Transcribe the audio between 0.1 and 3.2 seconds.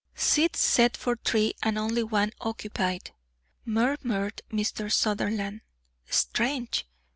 "Seats set for three and only one occupied,"